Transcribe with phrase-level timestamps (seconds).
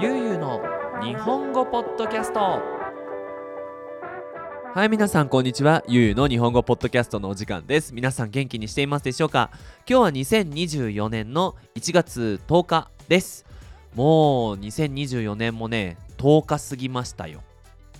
[0.00, 0.60] ゆうゆうの
[1.02, 2.40] 日本語ポッドキャスト。
[4.74, 5.84] はい皆さんこんにちは。
[5.86, 7.94] ゆうゆうの日本語ポッドキャストのお時間です。
[7.94, 9.50] 皆さん元気にしていますでしょうか？
[9.88, 13.46] 今日は2024年の1月10日です。
[13.94, 17.42] もう2024年もね10日過ぎましたよ。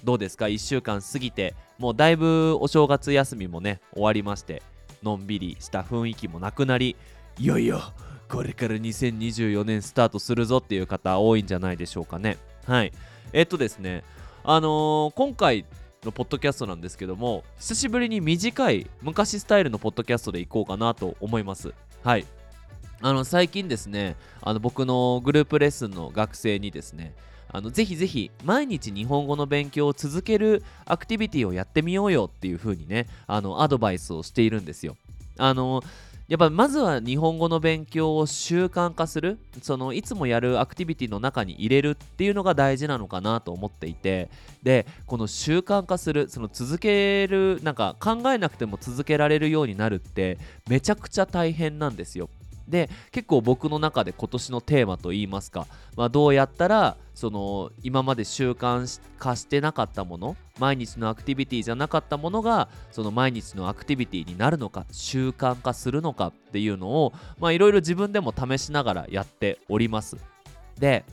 [0.02, 4.62] どうですか？1週間過ぎてもうだいぶお正月休みもね終わりまして
[5.04, 6.96] のんびりした雰囲気もなくなり
[7.39, 7.82] いよいよ
[8.29, 12.39] これから2024年スタートするぞっていう方多いんじゃないでしょうかね。
[12.67, 12.93] はい。
[13.32, 14.04] えっとですね
[14.45, 15.64] あのー、今回
[16.05, 21.75] のポッドキャストなんですけども久しぶりに短い昔スタイルのポッドキャストでいこうかなと思います。
[22.03, 22.27] はい。
[23.00, 27.14] あの最近ですねあの僕のグループレッスンの学生にですね
[27.49, 34.97] あのぜひぜひ毎日日本語の勉強を続けるアクティビティをやってみようよっていう風にねあのアドバイスをしているんですよ。
[35.36, 35.83] あの
[36.27, 39.39] やっぱまずは日本語の勉強を習慣化する。
[39.61, 44.31] そのいつもやるアクティビティの中に入れるっていうのが大事なのかなと思っていて。
[44.62, 50.39] でこの習慣化するその続けるなんか考えなくても続けられるようになるって
[50.70, 52.31] めちゃくちゃ大変なんですよ。
[52.68, 67.12] で結構僕の中で今年のテーマといいますか、まあ、どうやったらその今まで習慣化してなかったもの毎日のアクティビティじゃなかったものがその毎日のアクティビティになるのか習慣化するのかっていうのを
[67.52, 70.16] いろいろ自分でも試しながらやっております。
[70.78, 71.04] で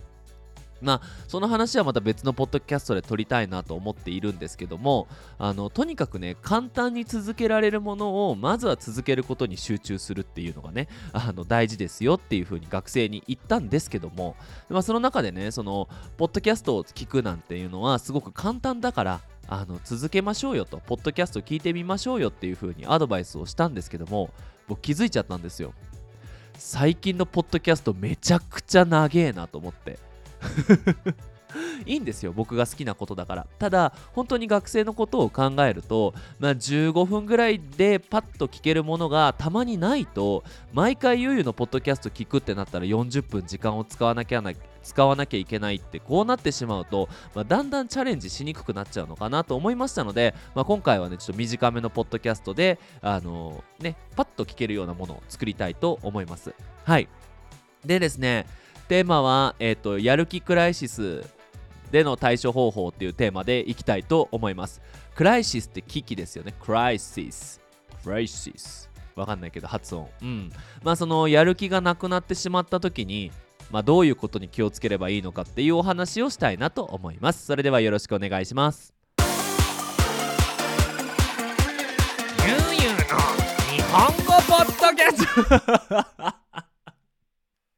[0.82, 14.36] まあその話はまた別のポッドキャストで撮りたいなと思っているんですけどもあのとにかくね簡単に続けられるものをまずは続けることに集中するっていうのがねあの大事ですよっていうふうに学生に言ったんですけども、
[14.70, 15.88] まあ、その中でねその
[16.18, 24.32] ポッドキャストを聞くなんていうのはすごく簡単だからあの続けましょうよとポッドキャスト聞いてみましょうよっていうふうにアドバイスをしたんですけども
[24.68, 25.74] 僕気づいちゃったんですよ。
[26.58, 29.98] 最近のポッドキャストめちゃくちゃ長えなと思って。
[31.86, 33.48] いいんですよ僕が好きなことだから。
[33.60, 40.44] ただ本当に学生のことを考えると、まあ、15分ぐらいでパッと聞けるものがたまにないと
[40.74, 44.54] 毎回ゆうゆうのポッドキャスト聞くってなったら40分時間を使わなきゃな
[44.84, 56.54] 使わなきゃいけないってこうなってしまうと、まあ、だんだんチャレンジしにくくなっちゃうのかなと思いましたので、まあ、今回はねちょっと短めのポッドキャストであのー、ねパッと聞けるようなものを作りたいと思います。
[56.84, 57.08] はい。
[57.86, 58.46] でですね
[58.92, 61.24] テーマは、えーと、やる気クライシス
[61.92, 64.82] での対処方法っていうテーマでいきたいと思います。
[65.16, 66.54] クライシスって危機ですよね。
[66.60, 67.62] クライシス。
[68.04, 68.90] クライシス。
[69.16, 70.10] わかんないけど発音。
[70.22, 70.52] うん。
[70.84, 73.32] まあそのやる気がなくなってしまった時に、
[73.72, 77.46] まあどういうことに気をつければいいのかっていうお話をしたいなと思います。
[77.46, 78.94] それではよろしくお願いします。
[82.46, 83.06] ゆうゆうの
[83.72, 86.36] 日本語ポッドキャスト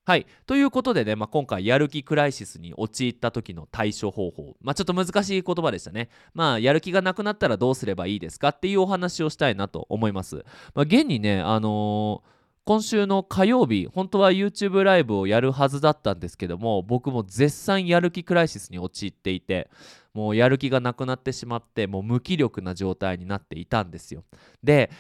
[0.06, 0.26] はい。
[0.46, 4.58] ということでね、まあ、今回、やる気クライシスに陥った時の対処方法。
[4.62, 6.10] まあ、ちょっと難しい言葉でしたね。
[6.34, 10.44] まあ、やる気がなくなったらどうすればいいですかっていうお話をしたいなと思います。
[10.76, 12.34] まあ、現にね、あのー
[12.66, 19.70] 今週の火曜日、本当は YouTube ライブをやるはずだったんですけども、僕も絶賛やる気クライシスに陥っていて、
[20.14, 24.24] もうやる気がなくなってしまって、もう無気力な状態になっていたんですよ。
[24.64, 24.92] で、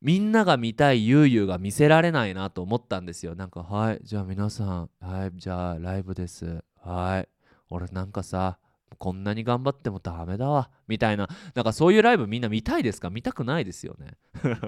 [0.00, 3.34] みんなが見たいゆうゆうが見せられないなと思ったんですよ。
[3.34, 6.62] なんかはいじゃあ皆さんはいじゃあライブです。
[6.80, 7.28] はい
[7.70, 8.58] 俺なんかさ
[8.98, 10.70] こんなに頑張ってもダメだわ。
[10.86, 13.10] みたいななんかそういうライブみんな見たいですか？
[13.10, 14.16] 見たくないですよね。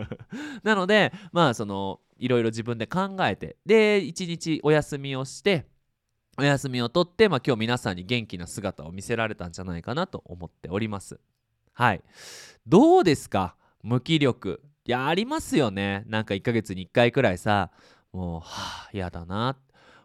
[0.64, 5.66] なのでまあそのいろいろ自分で考えてで一日お休みをして
[6.38, 11.20] お休みをとって、まあ、今日皆さんに元気な姿を見せられたんじゃないかなと思っております。
[11.72, 12.02] はい。
[12.66, 13.56] どうですか？
[13.82, 14.62] 無気力。
[14.84, 16.04] いやありますよね。
[16.06, 17.70] なんか1ヶ月に1回くらいさ
[18.12, 19.56] もうはあやだな。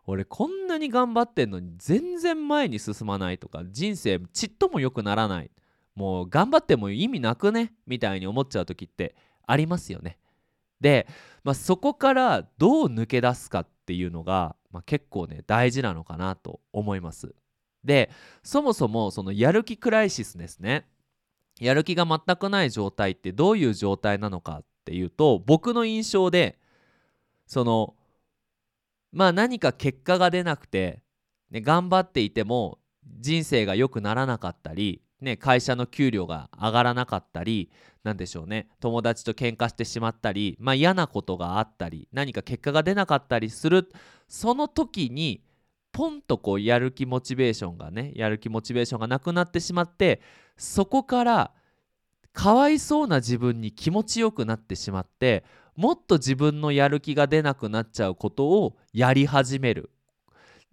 [0.05, 5.51] 俺こんなに頑張ってんのに全然前に進まないとか人生ちっとも良くならない。
[5.95, 7.73] もう頑張っても意味なくね？
[7.87, 9.15] みたいに思っちゃう時って
[9.47, 10.17] ありますよね。
[10.81, 11.07] で、
[11.43, 17.33] まあ、そこからどう抜け出すかっていうのが、まあ、結構ね大事なのかなと思います。
[17.83, 18.09] で
[18.43, 20.85] そもそもそのやる気クライシスですね。
[21.59, 26.59] やる気が全くない状態ってどういう状態なのかっていうと僕の印象で
[27.47, 27.95] その
[29.11, 31.01] まあ何か結果が出なくて、
[31.49, 32.79] ね、頑張っていても
[33.19, 37.71] 人生が良くならなかったり、ね、会社の給料が上がらなかったり
[38.03, 43.89] 何でしょうね友達と喧嘩してしまったり、まあ、嫌なことがあったり何か結果が出なかったりする
[44.27, 45.41] その時に
[45.95, 50.19] ポンとこうやる気モチベーションがねやる気モチベーションがなくなってしまって
[50.57, 51.51] そこから
[52.33, 55.45] かわいそうな自分に気持ちよくなってしまって
[55.77, 59.89] もっと自分のやる気が出なくなっちゃうことをやり始める。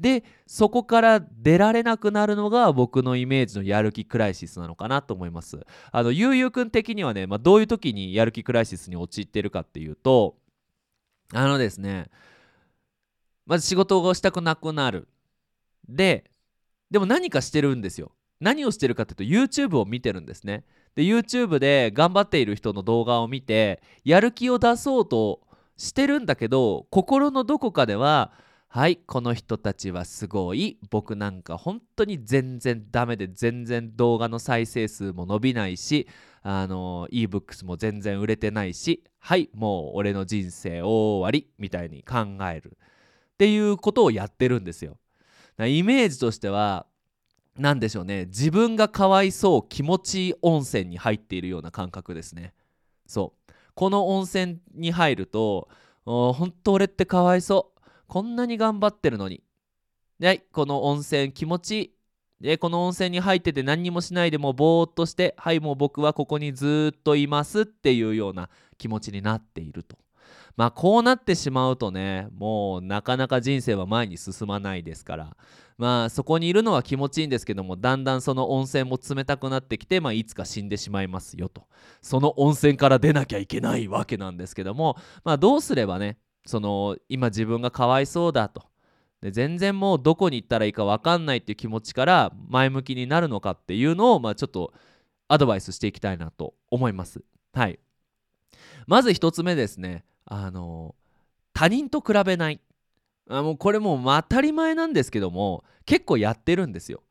[0.00, 5.64] でそこから出られなくなるのが僕のイメージのやる気クライシスなのかなと思います。
[5.92, 10.34] あのゆうゆうくん的にはね、まあ、どういう時にやる気クライシスに陥ってるかっていうと
[11.32, 12.10] あのですね
[13.46, 15.08] まず仕事をしたくなくなる。
[15.88, 16.30] で
[16.90, 18.12] でも何かしてるんですよ。
[18.40, 20.64] 何をしてるかっていうと YouTube を見てるんですね。
[20.94, 25.40] で YouTube で頑張っている人の動画を見てやる気を出そうと
[25.76, 28.32] してるんだけど心のどこかでは
[28.68, 30.78] はいこの人たちはすごい。
[30.90, 36.08] 僕なんか本当に全然ダメで全然動画の再生数も伸びないし
[36.42, 42.76] あの ebooks も全然売れてないしはいもう俺の人生終わりみたいに考える。
[43.34, 44.98] っていうことをやってるんですよ
[45.58, 46.86] イメージとしては
[47.56, 52.54] 何でしょうね自分がかわいそう気持ちいい温泉に入っているような感覚ですね
[53.06, 55.68] そうこの温泉に入ると
[56.04, 57.82] 本当俺ってかわいそう
[58.12, 59.42] こんなに頑張ってるのに。
[60.20, 61.92] はいこの温泉気持ちいい。
[62.42, 69.96] でこの温泉に入ってて何にもしないでもぼーっとしてはいもう僕はここにずっといますっていうような気持ちになっていると。
[70.56, 75.36] まあこうなってしまうとねもうなかなか人生は前に進まないですから。
[75.78, 81.66] まあそこにいるのは気持ちいいんですけどもだんだんその温泉も冷たくなってきて、まあ、いつか死んでしまいますよと。
[82.02, 88.72] その温泉から出なきゃいけないわけなんですけどもまあどうすればねその今自分がかわいそうだと。
[89.22, 94.72] で全然もうどこに行ったらいいか分かんないっていう気持ちから前向きになるのかっていうのを、まあ、ちょっと
[95.28, 97.22] アドバイスしていきたいなと思います。
[97.54, 97.78] はい、
[98.86, 100.04] まず1つ目ですね。
[100.24, 100.94] あの
[101.52, 102.60] 他人と比べない。
[103.28, 107.02] あもうこれもう当たり前なんですけども結構やってるんですよ。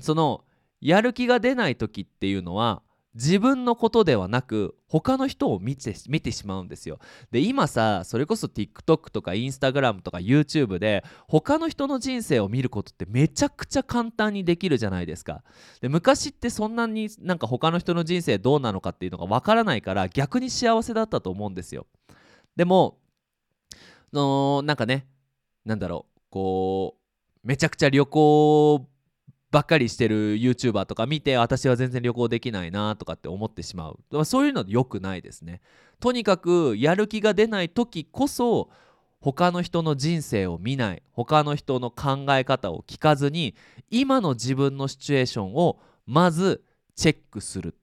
[0.00, 0.44] その
[0.80, 2.82] やる気が出ない時っていうのは
[3.14, 6.98] 自分のことではなく他の人を見て見てしまうんですよ。
[7.30, 15.42] で今さそれこそ TikTok とか Instagram とか YouTube で他の人の人生を見ることってめちゃくちゃ簡単にできるじゃないですか。
[15.82, 21.86] で昔ってそんなになんか他の人の人生どうなのかっていうのがわからないから逆に幸せだったと思うんですよ。
[22.56, 22.98] でも
[24.12, 25.06] のなんかね
[25.64, 28.86] なんだろうこうめちゃくちゃ旅行
[29.50, 34.24] ばっかりしてる YouTuber とか見て私は全然旅行できないなとかって思ってしまう。
[34.24, 35.60] そういうの良くないですね。
[36.00, 38.70] とにかくやる気が出ない時こそ
[39.20, 43.54] 他の人の人生を見ない他の人の考え方を聞かずに
[43.90, 46.64] 今の自分のシチュエーションをまず
[46.96, 47.76] チェックする。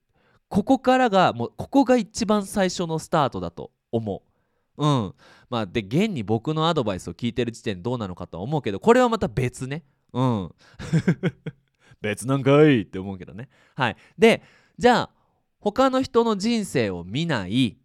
[0.48, 4.29] ここからがもうここが一番最初のスタートだと思う。
[4.76, 5.14] うん。
[5.48, 9.84] まあで現に僕のアドバイスを聞いてる時点どうなのかとは思うけどこれはまた別ね。
[10.12, 10.54] うん。
[12.00, 13.48] 別なんかいって思うけどね。
[13.74, 13.96] はい。
[14.18, 14.42] で
[14.78, 15.10] じゃあ
[15.58, 17.76] 他の人の人生を見ない。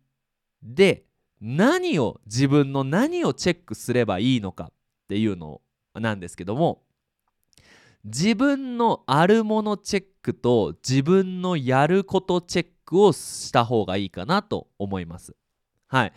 [0.63, 1.05] で
[1.41, 4.73] 何を自分の何をチェックすればいいのかっ
[5.07, 5.61] ていうの
[5.93, 6.85] なんですけども。
[8.05, 15.35] 自分のあるものチェックと自分のやることチェックをした方がいいかなと思います。
[15.87, 16.13] はい。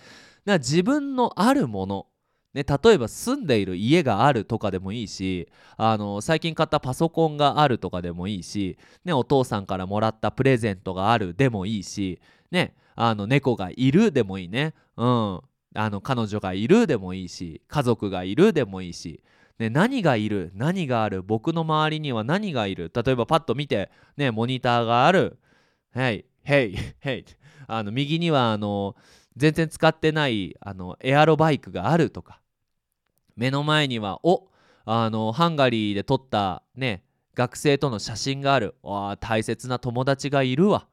[0.48, 2.06] だから自分のあるもの。
[2.54, 12.18] ね、例えば住んでいる家があるとかでもいいしあの最近買ったパソコンがあるとかでもいいし、ね、お父さんからもらったプレゼントがあるでもいいし、
[12.50, 15.40] ね、あの猫がいるでもいいね、うん、
[15.74, 19.22] あの彼女がいるでもいいし家族がいるでもいいし、
[19.58, 22.90] ね、何がいる何がある僕の周りには何がいる。
[22.94, 25.38] 例えばパッと見て、ね、モニターがある
[25.92, 27.25] 「ヘイヘイヘイ」
[27.68, 28.96] あの右にはあの
[29.38, 32.40] 全然使ってないあのエアロバイクがあるとか
[33.37, 34.49] 目の前にはお
[34.85, 37.04] あのハンガリーで撮ったね
[37.35, 40.88] 学生との写真があるあ大切な友達がいるわ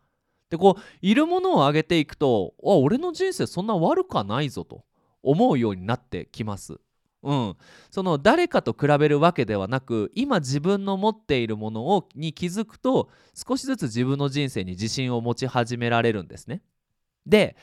[0.49, 4.85] でこういるものを上げていくとあ俺の人生そんな悪くはないぞと
[5.23, 6.79] 思うようになってきます。
[7.23, 7.55] うん、
[7.89, 16.61] その誰かと比べるわけではなく今自分の持っているものをに気づくと少しずつ自分の人生に自信を持ち始められるんですね。
[17.25, 17.55] で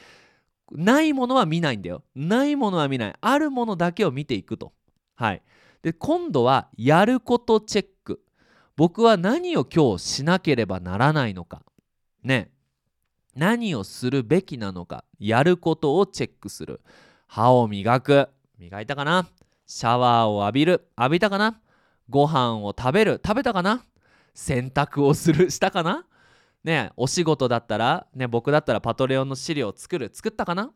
[0.72, 2.02] ないものは見ないんだよ。
[2.14, 3.14] ないものは見ない。
[3.20, 4.72] あるものだけを見ていくと。
[5.14, 5.42] はい。
[5.82, 8.20] で今度はやることチェック。
[8.76, 11.62] 僕は何を今日しなければならないのか。
[12.22, 12.50] ね。
[13.34, 15.04] 何をするべきなのか。
[15.18, 16.80] やることをチェックする。
[17.26, 18.28] 歯を磨く。
[18.58, 19.26] 磨いたかな？
[19.66, 20.88] シャワーを浴びる。
[20.98, 21.60] 浴びたかな？
[22.08, 23.20] ご飯を食べる。
[23.24, 23.84] 食べたかな？
[24.34, 25.50] 洗濯をする。
[25.50, 26.04] したかな？
[26.64, 30.70] ねお仕事だったらね僕だったらパトレオンの資料を作る作ったかな？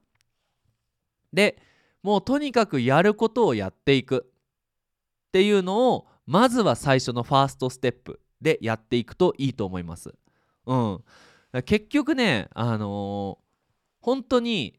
[1.33, 1.59] で
[2.03, 4.27] もうとにかくやることをやっていく
[5.29, 10.15] っていうのをまずは最初のファーストステップでやっていくといいと思います。
[10.67, 11.05] うん、
[11.65, 13.45] 結局ねあのー、
[14.01, 14.79] 本当に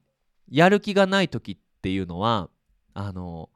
[0.49, 2.49] やる気がない時っていうのは
[2.93, 3.49] あの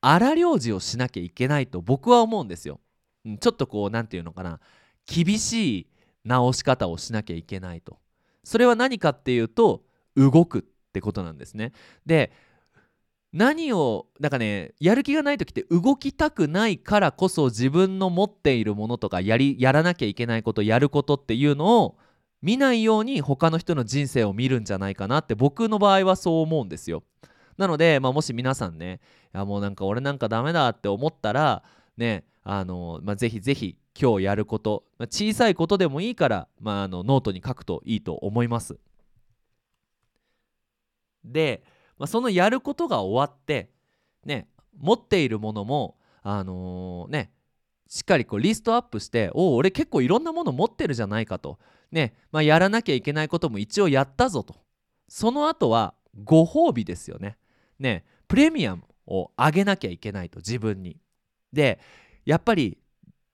[0.00, 2.80] 荒療治をしなきゃいけないと僕は思うんですよ。
[3.24, 4.60] うんちょっとこう何て言うのかな
[5.06, 5.86] 厳しい
[6.28, 7.98] 治し方をしなきゃいけないと。
[8.44, 9.82] それは何かっていうと
[10.16, 11.72] 動くってことなんですね。
[12.06, 12.32] で
[13.32, 21.98] 何をなんかねやる気がない時って動きたくないからこそ自分の持っているものとかやりやらなきゃいけないことやることっていうのを
[22.40, 27.02] 見ないように他の人の人生を見るんじゃないかなって僕の場合はそう思うんですよ。
[27.58, 29.00] なので、まあ、もし皆さんね
[29.34, 31.64] いやもうなんか俺なんかダメだって思ったら
[31.96, 38.78] ねあの、まあ、ぜひぜひ今日やること、まあ小さいことでもいいから、まあ、あのノートに書くといいと思います。
[41.24, 41.62] で、
[41.98, 43.70] まあ、そのやることが終わって
[44.24, 47.32] ね持っているものもあのーね
[47.88, 51.58] しっかりこうリストアップしておお俺結構いろんなもの持ってるじゃないかと。
[51.90, 54.56] ね、まあ、やらなきゃいけないことも一応やったぞと。
[55.08, 57.38] その後はご褒美ですよね。
[57.78, 61.00] ねプレミアムを上げなきゃいけないと自分に。
[61.50, 61.80] で
[62.26, 62.76] やっぱり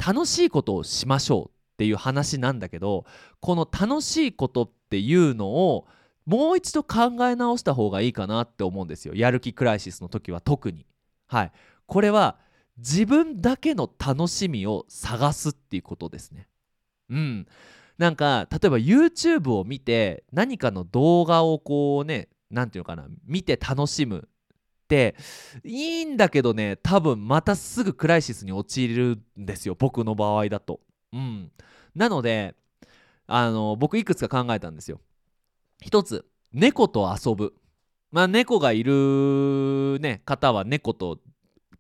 [0.05, 3.05] 楽しいことをしましょうっていう話なんだけど
[3.41, 5.87] この楽しいことっていうのを
[6.27, 9.15] もう一度考え直した方がいいかなって思うんですよ。
[9.15, 10.87] やる気クライシスの時は特に。
[11.27, 11.53] はい。
[11.87, 12.39] これは
[12.79, 16.49] 自分だけの楽しみを探すっていうことですね。
[17.11, 17.47] うん。
[17.99, 24.29] なんか例えば YouTube を見て何かの動画をこうね何て言うのかな見て楽しむ
[24.85, 25.17] って
[25.64, 30.81] いいんだけどね多分またすぐクライシスに陥るんですよ僕の場合だと。
[31.12, 31.50] うん。
[31.95, 32.55] なので
[33.26, 35.00] あの僕いくつか考えたんですよ。
[35.81, 37.55] 一つ猫と遊ぶ。
[38.12, 41.19] まあ猫がいるね方は猫と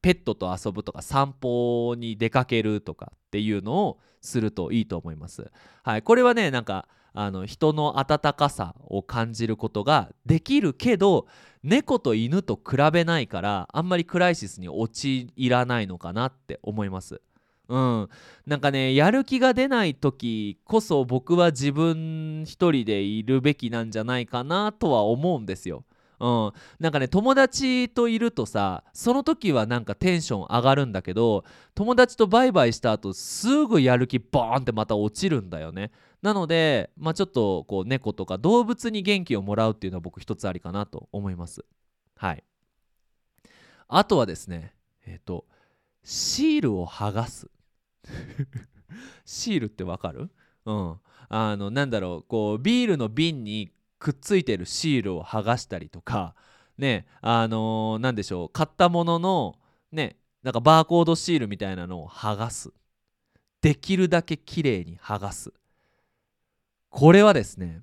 [0.00, 5.50] ペットと遊ぶとか散歩に出かけるとかっていうのをするといいと思います。
[5.82, 11.26] はい、これはねなんかあの人の温かさを感じることができるけど
[11.62, 17.22] 猫と犬と比べないからあんまりクライシスに陥らないのかなって思います。
[17.68, 18.08] うん、
[18.46, 25.84] なんかねやる気が出ない時こそ僕は自分一人でいるべきなんじゃないかなとは思うんですよ。
[26.20, 31.44] うん、なんかね友達といるとさその時はなんかテンション上がるんだけど
[31.74, 35.90] 友達とバイバイした後すぐやる気ボーンってまた落ちるんだよね
[36.24, 41.66] なのでまあちょっとこう猫とか動物に元気をもらうっていうのは僕一つありかなと思います。
[42.16, 42.42] はい。
[43.88, 44.72] あとはですね
[45.06, 45.44] えっ、と
[46.02, 47.50] シールを剥がす。
[49.26, 50.30] シールってわかる？
[50.64, 50.96] うん。
[51.28, 56.34] あのなんだろうこうビールの瓶にくっついてるシールを剥がしたりとか
[56.78, 59.58] ねあのーでしょう買ったものの
[59.92, 62.72] ねなんかバーコードシールみたいなのを剥がす。
[63.60, 65.52] できるだけ綺麗に剥がす。
[66.96, 67.80] これはですね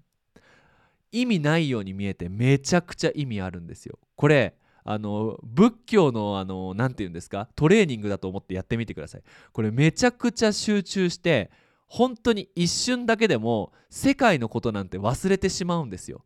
[1.12, 4.00] 意味ないように見えてめちゃくちゃ意味あるんですよ。
[4.16, 7.50] これあの仏教のあの何て言うんですか？
[7.58, 9.22] トレーニングだと思ってやってみてください。
[9.52, 11.52] これめちゃくちゃ集中して
[11.88, 16.24] 本当に一瞬だけでも世界のことなんて忘れてしまうんですよ。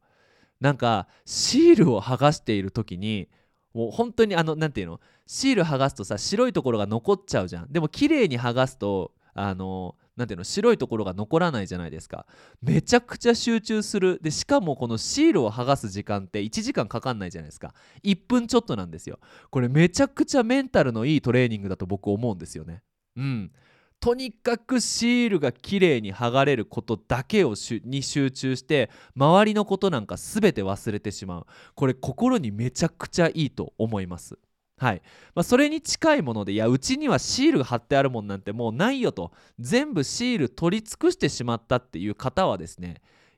[0.62, 3.30] なんかシールを剥がしている時に
[3.74, 5.00] もう本当にあの何て言うの？
[5.26, 7.72] シール剥がすとさ白いところが残っちゃうじゃん。
[7.72, 12.26] でも綺麗に剥がすとあのなんていうの白いところが残らないじゃないですか。
[12.62, 14.20] めちゃくちゃ集中する。
[14.22, 17.74] でしかもこのシールを剥がす時間って1時間かかんないじゃないですか。
[18.04, 19.20] 1分ちょっとなんですよ。
[19.50, 22.82] これめちゃくちゃメンタルのいいトレーニングだと僕思うんですよね。
[23.18, 23.52] うん。
[24.00, 27.56] とにかくシールが綺麗に剥がれることだけを
[27.86, 31.46] に集中して周りのことなんか全て忘れてしまう。
[31.76, 34.38] これ心にめちゃくちゃいいと思います。
[34.78, 35.02] はい。
[35.34, 39.32] まあ、それに近いものでいやうちにはシール貼ってあるもんなんてもうないよと。
[39.60, 42.96] 全部シール取り尽くしてしまったっていう方はですね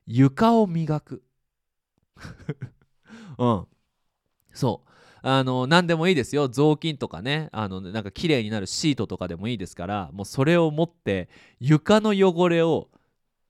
[0.08, 1.24] 床を磨く。
[3.38, 3.68] うん。
[4.54, 4.90] そう。
[5.24, 6.48] あの何でもいいですよ。
[6.50, 11.30] 雑巾とかねあのなんか綺麗になるシートとかでもいいですからもうそれを持って
[11.60, 12.90] 床の汚れを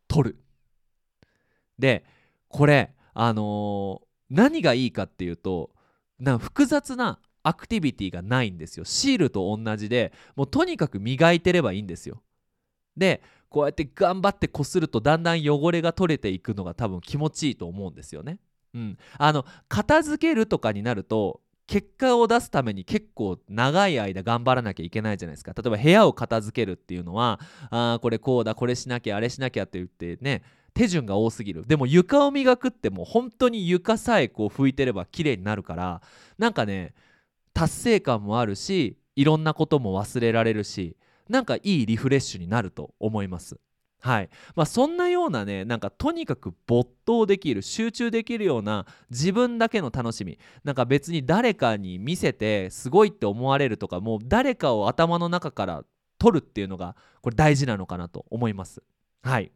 [0.07, 0.39] 取る。
[1.79, 2.05] で
[2.49, 5.69] これあのー何がいいかっていうと
[6.19, 7.17] なんか複雑な
[7.47, 8.85] アクティビティがないんですよ。
[8.85, 12.21] シールと同じでもうとにかく磨いてればいいんですよ。
[12.95, 18.39] でこうやって頑張ってこするとだんだん汚れが取れていくのが多分気持ちいいと思うんですよね。
[18.73, 18.97] うん。
[19.17, 25.53] あの片付けるとかになると結果を出すために結構長い間頑張らなきゃいけないじゃないですか。
[25.53, 27.39] 例えば部屋を片付けるっていうのは
[27.69, 31.65] あーこれこうだこれしなきゃあれしなきゃって言ってね手順が多すぎる。
[31.65, 36.01] でも床を磨くってもう本当に床さえこう拭いてれば綺麗になるから
[36.37, 36.93] なんかね
[37.57, 40.95] 達成感もあるしいろんなことも忘れられるし
[41.27, 43.59] なんかいいリフレッシュになると思います。
[43.99, 44.29] はい。
[44.55, 50.37] まあ、そんなようなねなんかとにかく没頭できる集中できるような自分だけの楽しみ。
[50.63, 55.83] なんか別に誰かに見せてすごいって思われるとかもう誰かを頭の中から
[56.19, 58.83] 取るっていうのがこれ大事なのかなと思います。
[59.23, 59.51] はい。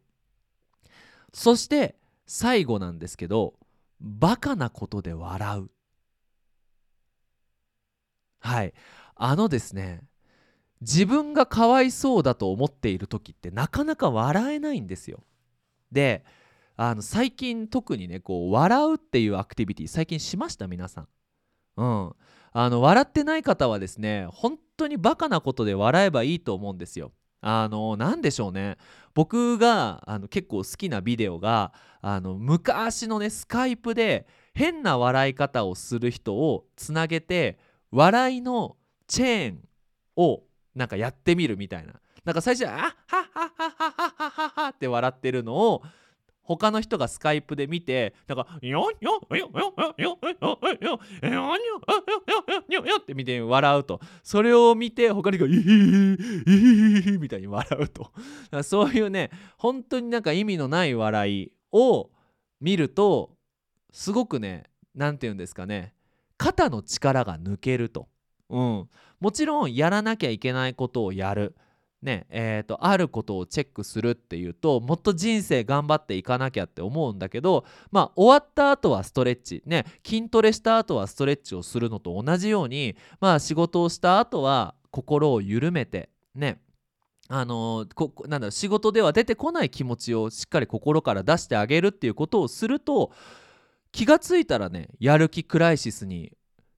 [1.32, 1.94] そして
[2.26, 3.54] 最後なんですけど
[4.00, 5.70] バカなことで笑う。
[8.42, 8.74] はい。
[9.14, 10.02] あのですね
[10.80, 15.22] 自分がかわいそうだと思っている時ってなかなか笑えないんですよ。
[15.92, 16.24] で
[16.76, 21.08] あの最近特にねこう笑うっていうアクティビティ最近しました皆さん。
[21.76, 22.12] うん。
[22.54, 27.12] あの笑ってない方はですね本当にバカなことで笑えばいいと思うんですよ。
[27.40, 28.76] あの何でしょうね。
[29.14, 37.58] 僕があの結構好きなビデオがあの昔のねスカイプで変な笑い方をする人をつなげて
[37.92, 39.68] 笑いのチェーン
[40.16, 40.42] を
[40.74, 41.94] なんかやってみるみたいな。
[42.24, 45.82] なんか最初は「あっはっはっはっはっはっはっは」って笑ってるのを
[46.42, 51.58] 他の人がスカイプで見てなんか「よんよんよんよんよんよんよんよんよんよ
[52.68, 54.00] んよんよんって見て笑うと。
[54.22, 58.12] それを見て他にが「イヒヒヒヒヒ」みたいに笑うと
[58.62, 62.10] そういうね本当になんか意味のない笑いを
[62.60, 63.36] 見ると
[63.90, 65.94] すごくね何て言うんですかね
[66.42, 68.08] 肩の力が抜けると。
[68.50, 68.88] うん、
[69.20, 71.54] もちろんやらなきゃいけないことをやる、
[72.02, 79.62] ねえーと、あることをチェックするっていうともっと人生頑張っていかなきゃって思うんだけどまあ終わった後はストレッチ。
[79.64, 86.10] ね筋トレした後はストレッチをするのと同じようにまあ仕事をした後は心を緩めて。
[86.34, 86.60] ね
[87.28, 93.12] あのー、こなんだろ仕事では出てこない気持ちをしっかり心から出してあげるっていうことをすると
[93.92, 96.32] 気がついたらねやる気クライシスに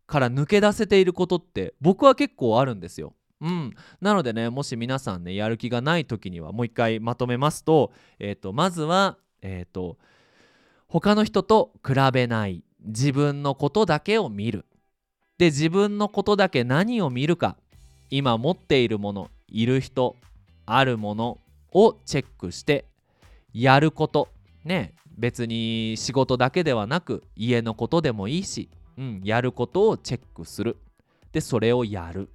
[0.07, 3.15] から抜け出せていることって僕は結構あるんですよ。
[3.41, 9.97] うん、なのでねもし皆さんねやる気がない時にはもう一回まとめますと,、えーと、まずは、えーと
[10.87, 12.63] 他の人と比べない。
[12.85, 14.65] 自分のことだけを見る。
[15.39, 17.57] で自分のことだけ何を見るか。
[18.11, 20.15] 今持っているものいる人
[20.67, 21.39] あるもの
[21.73, 22.85] をチェックして
[23.53, 24.29] やること。
[24.65, 24.95] ね。
[25.17, 30.77] 別に仕事だけではなく家のことでもいいしうん、やることをチェックする。
[31.33, 32.29] でそれをやる。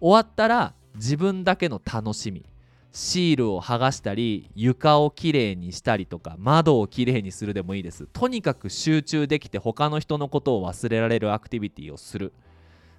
[0.00, 2.44] 終わったら自分だけの楽しみ。
[2.92, 8.06] シールを剥がしたり床をきれいにしたりとか窓をきれいにするでもいいです。
[8.06, 12.32] とにかく集中できて他の人のことを忘れられるアクティビティをする。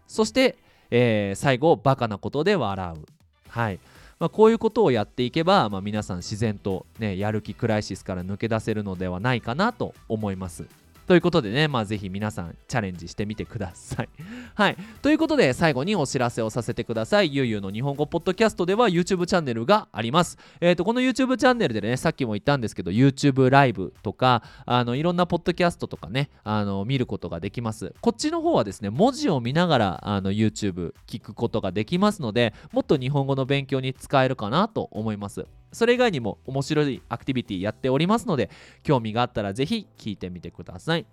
[0.05, 0.57] そして、
[0.91, 3.05] えー、最後バカなことで笑う。
[3.49, 3.79] はい。
[4.19, 10.65] まあ、こういうことをやっていけば、まあ、皆さん自然と、ね、やる気クライシスから抜け出せるのではないかなと思います。
[11.07, 14.09] ということでね、まあ、ぜひ皆さんチャレンジしてみてください。
[14.55, 14.77] はい。
[15.01, 17.33] ということで、最後にお知らせをさせてください。
[17.33, 20.37] ゆうゆうの日本語ポッドキャストでは YouTube チャンネルがあります。
[20.59, 27.93] えっ、ー、と、この YouTube チャンネルでね、さっきも言ったんですけど、YouTube ライブとか、あの、いろんなポッドキャストとかね、あの、見ることができます。
[28.01, 35.45] こっちの方はですね、文字を見ながら、あの、YouTube 聞くことができますので、もっと日本語の勉強に使えるかなと思います。
[35.71, 38.49] それ以外にも面白いアクティビティやっておりますので、
[38.83, 41.05] 興味があったらぜひ聞いてみてください。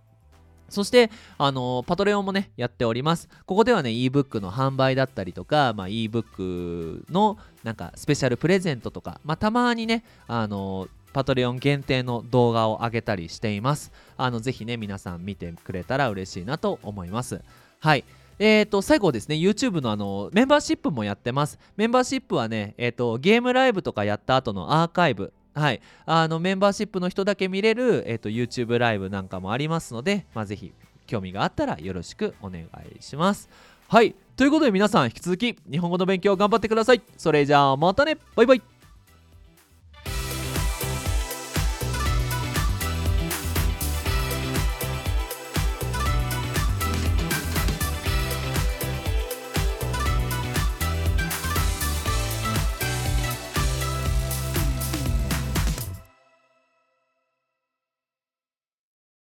[0.69, 3.29] そして、あのパトレオンもね、やっております。
[3.47, 13.93] ここではね、ebook の販売だったりとか、まあ、ebook のなんかスペシャルプレゼントとか、まあ、たまにね、あのパトレオン限定の動画を上げたりしています。
[14.17, 17.41] あのぜひね、皆さん見てくれたら嬉しいなと思います。
[17.79, 18.05] はい。
[18.39, 21.59] えーと、最後ですね、YouTube のあのメンバーシップもやってます。
[21.77, 30.73] メンバーシップはね、えーとゲームライブとかやった後のアーカイブ、はい、あのメンバーシップの人だけ見れる、えーと、YouTube ライブなんかもありますので、まあ、ぜひ
[31.07, 32.67] 興味があったらよろしくお願い
[33.01, 33.49] します。
[33.87, 37.03] はい、ということで皆さん引き続き日本語の勉強頑張ってください。
[37.17, 38.63] それじゃあまたねバイバイ